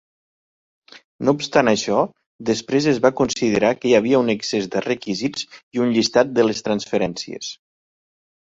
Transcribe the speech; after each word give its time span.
No 1.27 1.33
obstant 1.39 1.69
això, 1.71 1.99
després 2.49 2.87
es 2.93 3.01
va 3.05 3.11
considerar 3.19 3.71
que 3.83 3.91
hi 3.91 3.93
havia 3.99 4.23
un 4.25 4.33
excés 4.35 4.71
de 4.77 4.83
requisits 4.87 5.47
i 5.77 5.85
un 5.87 5.95
llistat 5.99 6.33
de 6.39 6.47
les 6.49 6.67
transferències. 6.71 7.53